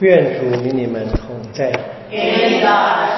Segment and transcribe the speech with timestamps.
[0.00, 1.70] 愿主与你们同在。
[2.08, 2.68] 与你的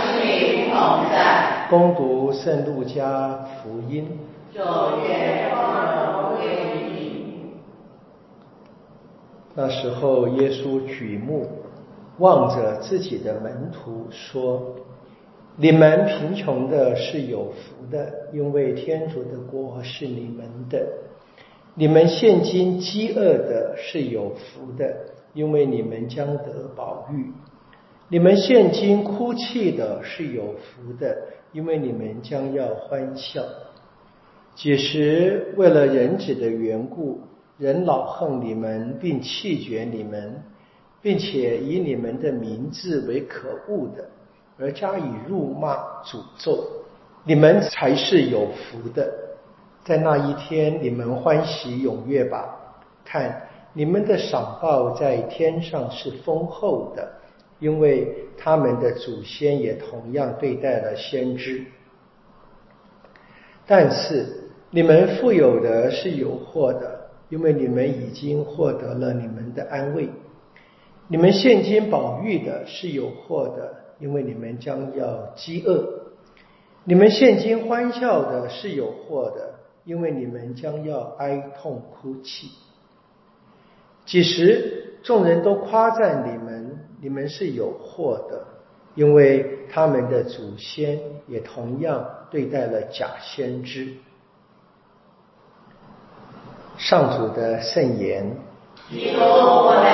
[0.00, 1.67] 心灵同在。
[1.68, 4.08] 攻读圣路加福音。
[4.54, 4.60] 主
[5.06, 6.46] 愿光荣归
[6.95, 7.53] 你。
[9.54, 11.46] 那时候，耶稣举目
[12.19, 14.74] 望着自己的门徒说
[15.56, 20.78] ：“你们贫穷的是有福的，因为天主的国是你们的；
[21.74, 24.97] 你们现今饥饿的是有福的。”
[25.33, 27.33] 因为你们将得宝玉，
[28.09, 31.16] 你们现今哭泣的是有福的，
[31.53, 33.43] 因为你们将要欢笑。
[34.56, 37.20] 几时为了人子的缘故，
[37.56, 40.43] 人老恨你们，并弃绝你们，
[41.01, 44.09] 并且以你们的名字为可恶的，
[44.59, 46.65] 而加以辱骂、诅咒，
[47.25, 49.09] 你们才是有福的。
[49.84, 52.55] 在那一天，你们欢喜踊跃吧！
[53.05, 53.47] 看。
[53.73, 57.12] 你们的赏报在天上是丰厚的，
[57.61, 61.64] 因为他们的祖先也同样对待了先知。
[63.67, 70.08] 但是你们富有的是有祸的，因为你们已经获得了你们的安慰；
[71.06, 75.84] 你们现今宝玉的是有祸的，因为你们将要饥饿；
[76.83, 82.48] 你们现今欢笑的是有祸的，因为你们将要哀痛哭泣。
[84.06, 88.45] 几时众人都夸赞你们，你们是有祸的，
[88.95, 90.98] 因为他们的祖先
[91.29, 93.95] 也同样对待了假先知。
[96.77, 98.37] 上主的圣言。
[98.91, 99.84] 基督，我们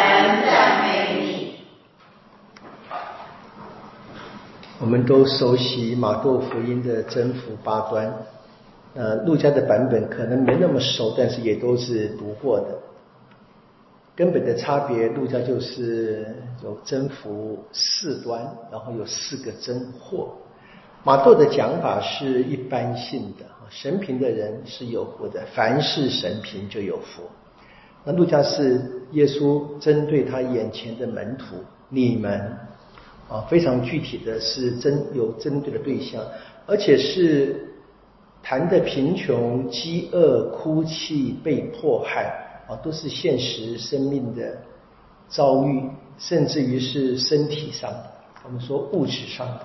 [0.46, 1.56] 赞美你。
[4.78, 8.12] 我们都熟悉马窦福音的征服八端，
[8.94, 12.78] 呃，陆家的版本可能没那么熟，但是也都是读过的。
[14.16, 20.30] 根本的差别，路加就是有征服四端，然后有四个真祸。
[21.04, 27.24] 马窦的讲法是一般性的，神平的人是有福的，凡是神平就有福。
[28.04, 28.80] 那路加是
[29.12, 31.56] 耶稣针对他眼前的门徒，
[31.90, 32.56] 你们
[33.28, 36.22] 啊，非常具体的是针有针对的对象，
[36.66, 37.68] 而且是
[38.42, 42.45] 谈的贫穷、饥饿、哭泣、被迫害。
[42.68, 44.56] 啊，都是现实生命的
[45.28, 45.88] 遭遇，
[46.18, 48.12] 甚至于是身体上的，
[48.44, 49.60] 我们说物质上的。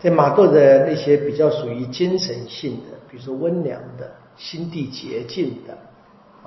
[0.00, 5.72] 在马窦的那些比较属于精神性的，比如说温良的、心地洁净的，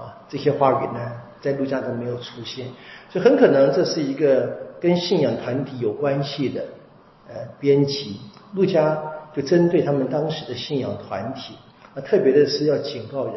[0.01, 1.11] 啊，这些话语呢，
[1.41, 2.67] 在路加都没有出现，
[3.09, 6.63] 所以很可能这是一个跟信仰团体有关系的
[7.27, 8.21] 呃编辑。
[8.53, 9.01] 路加
[9.33, 11.55] 就针对他们当时的信仰团体，
[11.93, 13.35] 啊，特别的是要警告人。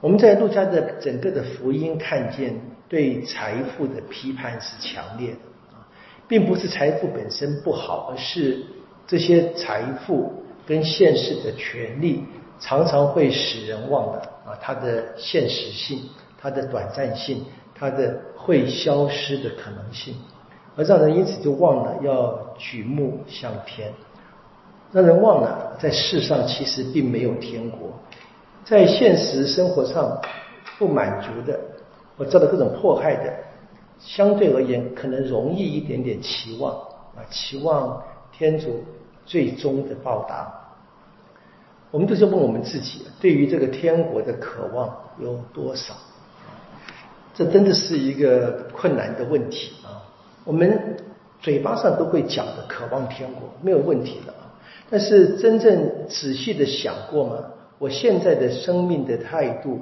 [0.00, 2.54] 我们在路加的整个的福音看见
[2.88, 5.38] 对财富的批判是强烈的
[5.72, 5.88] 啊，
[6.28, 8.64] 并不是财富本身不好，而是
[9.06, 10.32] 这些财富
[10.66, 12.22] 跟现实的权利
[12.60, 16.02] 常常会使人忘了啊它的现实性、
[16.38, 17.44] 它的短暂性、
[17.74, 20.14] 它的会消失的可能性，
[20.76, 23.90] 而让人因此就忘了要举目向天，
[24.92, 27.88] 让人忘了在世上其实并没有天国。
[28.64, 30.20] 在现实生活上
[30.78, 31.60] 不满足的，
[32.16, 33.32] 或遭到各种迫害的，
[33.98, 36.72] 相对而言可能容易一点点期望
[37.14, 38.02] 啊，期望
[38.32, 38.82] 天主
[39.26, 40.52] 最终的报答。
[41.90, 45.94] 我们都是问我们自己，对于这个天国的渴望有多少？
[47.34, 50.02] 这真的是一个困难的问题啊！
[50.44, 50.96] 我们
[51.40, 54.54] 嘴巴上都会讲的渴望天国，没有问题的啊，
[54.88, 57.36] 但是真正仔细的想过吗？
[57.78, 59.80] 我现在的生命的态度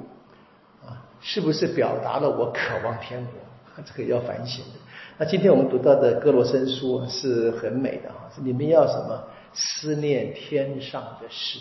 [0.85, 3.33] 啊，是不是表达了我渴望天国？
[3.85, 4.79] 这个要反省的。
[5.17, 11.59] 那今天我们读到的《哥罗森书》是很美的啊，是你们要什么思念天上的事。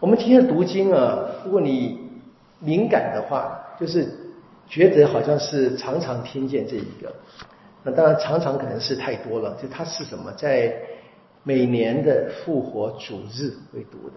[0.00, 1.98] 我们今天读经啊，如果你
[2.60, 4.08] 敏感的话，就是
[4.66, 7.14] 觉得好像是常常听见这一个。
[7.82, 9.54] 那当然，常常可能是太多了。
[9.60, 10.74] 就它是什么，在
[11.42, 14.14] 每年的复活主日会读的。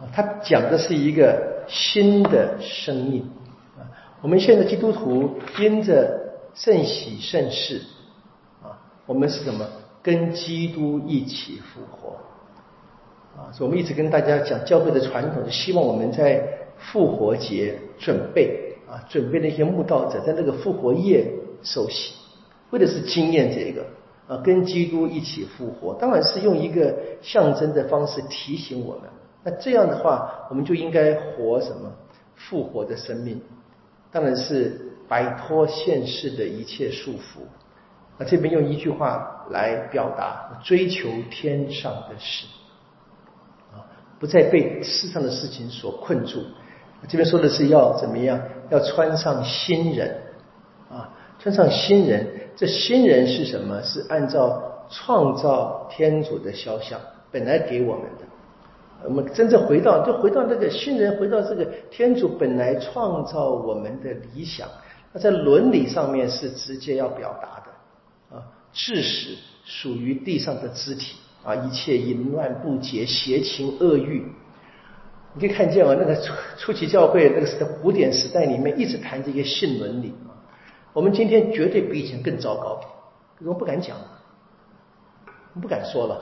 [0.00, 3.22] 啊，他讲的是一个新的生命
[3.76, 3.82] 啊。
[4.22, 6.18] 我们现在基督徒因着
[6.54, 7.82] 圣喜圣事
[8.62, 9.66] 啊，我们是什么？
[10.02, 12.16] 跟基督一起复活
[13.36, 13.50] 啊。
[13.52, 16.46] 所以我们一直跟大家讲，教会的传统是希望我们在
[16.78, 21.28] 复活节准备啊，准备那些慕道者在那个复活夜
[21.62, 22.14] 受洗，
[22.70, 23.84] 为的是经验这个
[24.28, 25.92] 啊，跟基督一起复活。
[25.94, 29.10] 当然是用一个象征的方式提醒我们。
[29.44, 31.92] 那这样的话，我们就应该活什么
[32.34, 33.40] 复活的生命？
[34.10, 37.40] 当然是摆脱现世的一切束缚。
[38.18, 42.46] 那这边用一句话来表达：追求天上的事，
[43.72, 43.86] 啊，
[44.18, 46.42] 不再被世上的事情所困住。
[47.06, 48.40] 这边说的是要怎么样？
[48.70, 50.20] 要穿上新人，
[50.90, 51.08] 啊，
[51.38, 52.26] 穿上新人。
[52.56, 53.80] 这新人是什么？
[53.84, 56.98] 是按照创造天主的肖像
[57.30, 58.24] 本来给我们的。
[59.04, 64.68] 我们真正回到，就回到那个新人，回到这个天主本来创造我们的理想。
[65.12, 68.42] 那在伦理上面是直接要表达的啊，
[68.72, 74.26] 致使属于地上的肢体啊，一切淫乱不洁、邪情恶欲。
[75.34, 80.34] 你可以看见啊，那个初初期教会那个是在古典时代里面一直谈这些性伦理啊。
[80.92, 82.80] 我们今天绝对比以前更糟糕，
[83.46, 84.04] 我不敢讲了，
[85.54, 86.20] 我，不敢说了，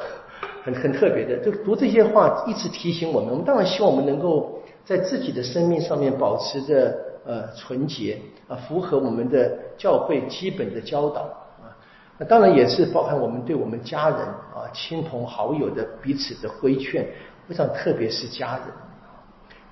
[0.67, 1.37] 很很特别的。
[1.37, 3.31] 就读这些话，一直提醒我们。
[3.31, 6.93] 我们当然希望我们能够在自己的生命上面保持着
[7.25, 8.19] 呃纯洁
[8.49, 11.21] 啊，符合我们的教会基本的教导
[11.63, 11.71] 啊。
[12.19, 17.07] 那当然也是包含我们对我们家人啊、亲朋好友的彼此的规劝，
[17.47, 18.67] 非常特别是家人。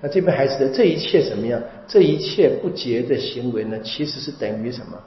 [0.01, 1.61] 那这边还是的，这一切怎么样？
[1.87, 4.97] 这一切不洁的行为呢，其实是等于什么？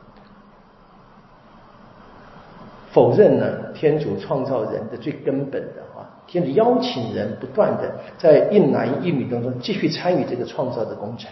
[2.99, 3.73] 否认呢？
[3.73, 11.31] 天主创造人的最根本的啊，天主邀请人不断的在一男一女当中继续参与这个创造的工程。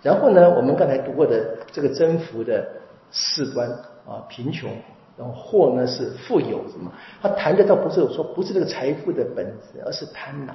[0.00, 2.66] 然后呢，我们刚才读过的这个征服的
[3.10, 3.68] 士官
[4.06, 4.70] 啊，贫穷，
[5.18, 6.90] 然后或呢是富有什么？
[7.20, 10.52] 他谈的倒不是说不是这个财富的本质，而是贪婪。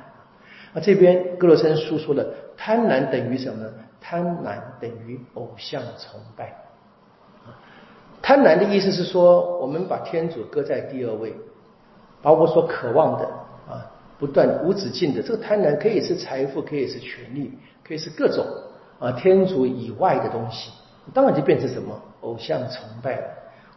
[0.74, 2.26] 那这边格罗森书说了，
[2.58, 3.72] 贪婪等于什么呢？
[4.02, 6.52] 贪婪等于偶像崇拜。
[8.22, 11.34] 贪婪的意思是说，我们把天主搁在第二位，
[12.22, 13.26] 把我所渴望的
[13.70, 13.86] 啊，
[14.20, 17.52] 不断无止境的这个贪婪，可以是财富，可以是权利，
[17.88, 18.46] 可以是各种
[19.00, 20.72] 啊天主以外的东西，
[21.14, 23.28] 当然就变成什么偶像崇拜了。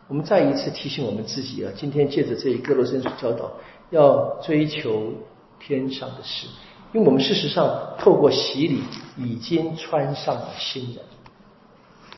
[0.09, 3.53] 我们再一次提醒我们自己啊，今天借着这一个罗森书教导，
[3.91, 5.13] 要追求
[5.61, 6.49] 天上的事。
[6.93, 8.83] 因为我们事实上透过洗礼
[9.17, 10.97] 已经穿上了新人。